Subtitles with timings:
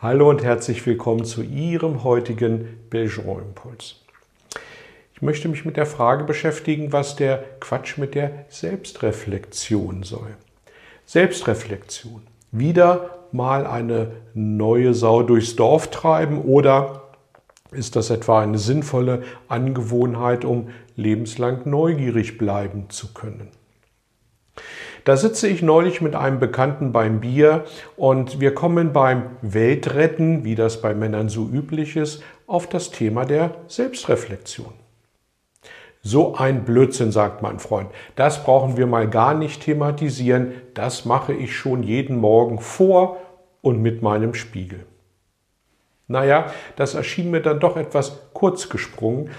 [0.00, 3.96] Hallo und herzlich willkommen zu Ihrem heutigen Belgian Impuls.
[5.12, 10.36] Ich möchte mich mit der Frage beschäftigen, was der Quatsch mit der Selbstreflexion soll.
[11.04, 12.22] Selbstreflexion.
[12.52, 17.08] Wieder mal eine neue Sau durchs Dorf treiben oder
[17.72, 23.48] ist das etwa eine sinnvolle Angewohnheit, um lebenslang neugierig bleiben zu können?
[25.08, 27.64] Da sitze ich neulich mit einem Bekannten beim Bier
[27.96, 33.24] und wir kommen beim Weltretten, wie das bei Männern so üblich ist, auf das Thema
[33.24, 34.74] der Selbstreflexion.
[36.02, 37.88] So ein Blödsinn, sagt mein Freund.
[38.16, 40.52] Das brauchen wir mal gar nicht thematisieren.
[40.74, 43.16] Das mache ich schon jeden Morgen vor
[43.62, 44.84] und mit meinem Spiegel.
[46.06, 49.30] Naja, das erschien mir dann doch etwas kurz gesprungen.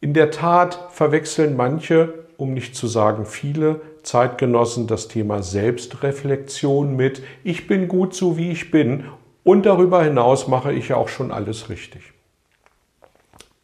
[0.00, 7.22] In der Tat verwechseln manche, um nicht zu sagen viele, Zeitgenossen das Thema Selbstreflexion mit
[7.42, 9.04] Ich bin gut so wie ich bin
[9.42, 12.12] und darüber hinaus mache ich ja auch schon alles richtig.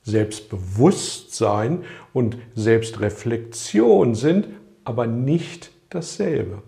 [0.03, 4.49] Selbstbewusstsein und Selbstreflexion sind
[4.84, 6.62] aber nicht dasselbe.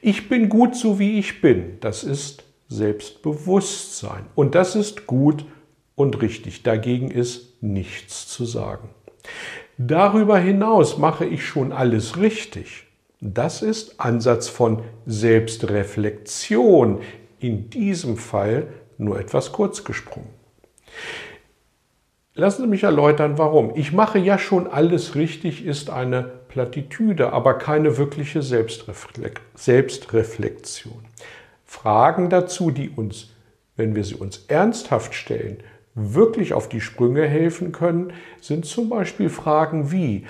[0.00, 5.44] Ich bin gut so wie ich bin, das ist Selbstbewusstsein und das ist gut
[5.94, 6.62] und richtig.
[6.62, 8.88] Dagegen ist nichts zu sagen.
[9.78, 12.86] Darüber hinaus mache ich schon alles richtig.
[13.20, 17.00] Das ist Ansatz von Selbstreflexion,
[17.38, 18.66] in diesem Fall
[18.98, 20.30] nur etwas kurz gesprungen.
[22.34, 23.72] Lassen Sie mich erläutern, warum.
[23.74, 31.04] Ich mache ja schon alles richtig, ist eine Plattitüde, aber keine wirkliche Selbstreflexion.
[31.64, 33.32] Fragen dazu, die uns,
[33.76, 35.58] wenn wir sie uns ernsthaft stellen,
[35.94, 40.26] wirklich auf die Sprünge helfen können, sind zum Beispiel Fragen wie,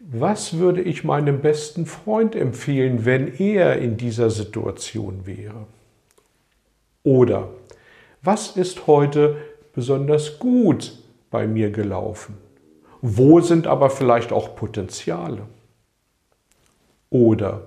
[0.00, 5.66] was würde ich meinem besten Freund empfehlen, wenn er in dieser Situation wäre?
[7.02, 7.48] Oder
[8.22, 9.36] was ist heute
[9.72, 10.98] besonders gut
[11.30, 12.36] bei mir gelaufen?
[13.00, 15.42] Wo sind aber vielleicht auch Potenziale?
[17.10, 17.62] Oder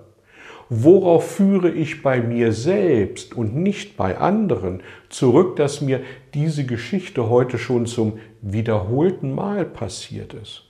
[0.69, 6.01] worauf führe ich bei mir selbst und nicht bei anderen zurück, dass mir
[6.33, 10.63] diese Geschichte heute schon zum wiederholten Mal passiert ist?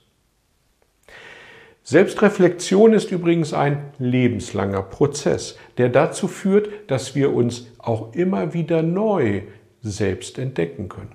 [1.82, 8.82] Selbstreflexion ist übrigens ein lebenslanger Prozess, der dazu führt, dass wir uns auch immer wieder
[8.82, 9.42] neu
[9.82, 11.12] selbst entdecken können.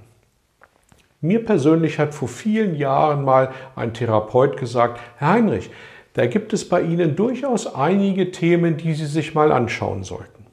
[1.22, 5.72] Mir persönlich hat vor vielen Jahren mal ein Therapeut gesagt, Herr Heinrich,
[6.16, 10.46] da gibt es bei Ihnen durchaus einige Themen, die Sie sich mal anschauen sollten.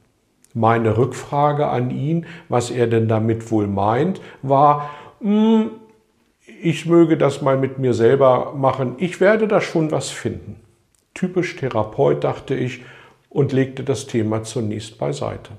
[0.55, 4.91] Meine Rückfrage an ihn, was er denn damit wohl meint, war,
[5.21, 5.71] hm,
[6.62, 10.56] ich möge das mal mit mir selber machen, ich werde da schon was finden.
[11.15, 12.83] Typisch Therapeut, dachte ich,
[13.29, 15.53] und legte das Thema zunächst beiseite.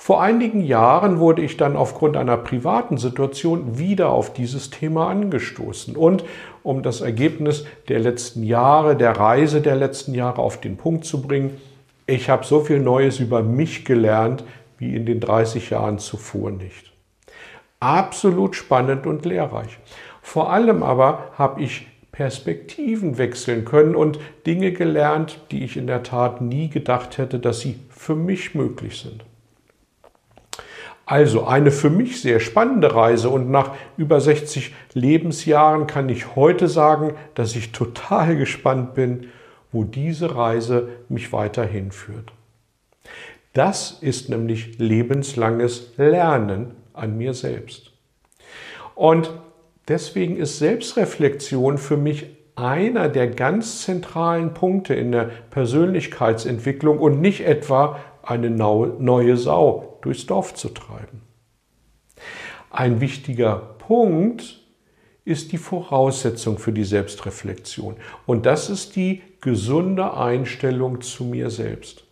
[0.00, 5.96] Vor einigen Jahren wurde ich dann aufgrund einer privaten Situation wieder auf dieses Thema angestoßen.
[5.96, 6.24] Und
[6.62, 11.20] um das Ergebnis der letzten Jahre, der Reise der letzten Jahre auf den Punkt zu
[11.20, 11.60] bringen,
[12.06, 14.44] ich habe so viel Neues über mich gelernt
[14.78, 16.88] wie in den 30 Jahren zuvor nicht
[17.80, 19.78] absolut spannend und lehrreich.
[20.22, 26.02] Vor allem aber habe ich Perspektiven wechseln können und Dinge gelernt, die ich in der
[26.02, 29.24] Tat nie gedacht hätte, dass sie für mich möglich sind.
[31.10, 36.68] Also eine für mich sehr spannende Reise und nach über 60 Lebensjahren kann ich heute
[36.68, 39.28] sagen, dass ich total gespannt bin,
[39.72, 42.30] wo diese Reise mich weiterhin führt.
[43.54, 47.90] Das ist nämlich lebenslanges Lernen an mir selbst.
[48.94, 49.30] Und
[49.88, 57.46] deswegen ist Selbstreflexion für mich einer der ganz zentralen Punkte in der Persönlichkeitsentwicklung und nicht
[57.46, 61.20] etwa eine neue Sau durchs Dorf zu treiben.
[62.70, 64.58] Ein wichtiger Punkt
[65.26, 72.04] ist die Voraussetzung für die Selbstreflexion und das ist die gesunde Einstellung zu mir selbst.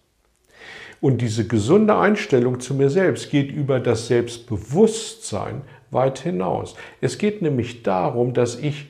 [1.01, 6.75] Und diese gesunde Einstellung zu mir selbst geht über das Selbstbewusstsein weit hinaus.
[7.01, 8.89] Es geht nämlich darum, dass ich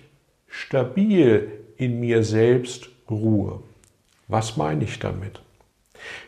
[0.48, 3.60] stabil in mir selbst ruhe.
[4.26, 5.40] Was meine ich damit?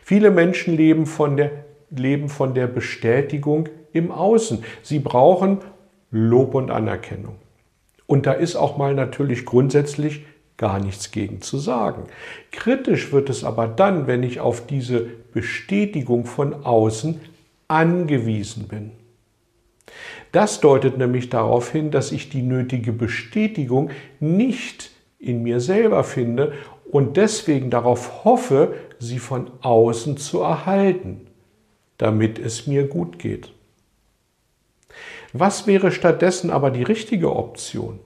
[0.01, 1.51] Viele Menschen leben von der,
[1.91, 4.63] leben von der Bestätigung im Außen.
[4.81, 5.59] Sie brauchen
[6.11, 7.35] Lob und Anerkennung.
[8.07, 10.25] Und da ist auch mal natürlich grundsätzlich
[10.57, 12.03] gar nichts gegen zu sagen.
[12.51, 17.21] Kritisch wird es aber dann, wenn ich auf diese Bestätigung von außen
[17.67, 18.91] angewiesen bin.
[20.31, 23.89] Das deutet nämlich darauf hin, dass ich die nötige Bestätigung
[24.19, 26.53] nicht in mir selber finde
[26.91, 31.27] und deswegen darauf hoffe, sie von außen zu erhalten,
[31.99, 33.51] damit es mir gut geht.
[35.31, 37.99] Was wäre stattdessen aber die richtige Option?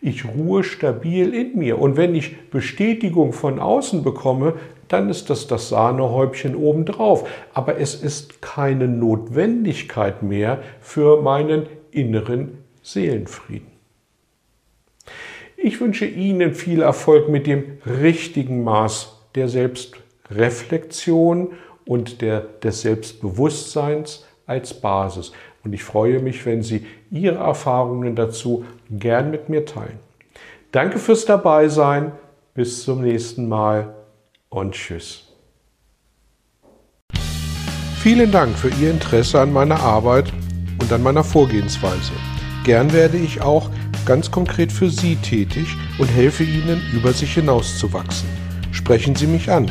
[0.00, 4.54] Ich ruhe stabil in mir und wenn ich Bestätigung von außen bekomme,
[4.86, 7.26] dann ist das das Sahnehäubchen obendrauf.
[7.54, 13.68] Aber es ist keine Notwendigkeit mehr für meinen inneren Seelenfrieden.
[15.56, 21.54] Ich wünsche Ihnen viel Erfolg mit dem richtigen Maß der Selbstreflexion
[21.86, 25.32] und der, des Selbstbewusstseins als Basis.
[25.64, 29.98] Und ich freue mich, wenn Sie Ihre Erfahrungen dazu gern mit mir teilen.
[30.72, 32.12] Danke fürs Dabeisein.
[32.52, 33.94] Bis zum nächsten Mal
[34.48, 35.32] und tschüss.
[38.00, 40.32] Vielen Dank für Ihr Interesse an meiner Arbeit
[40.80, 42.12] und an meiner Vorgehensweise.
[42.64, 43.70] Gern werde ich auch
[44.06, 45.66] ganz konkret für Sie tätig
[45.98, 48.28] und helfe Ihnen, über sich hinauszuwachsen.
[48.70, 49.70] Sprechen Sie mich an.